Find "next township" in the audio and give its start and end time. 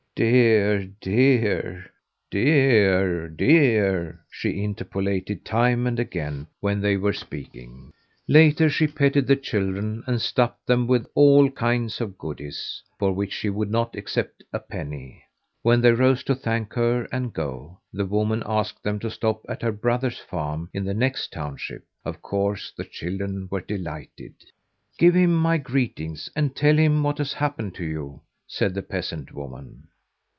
20.93-21.83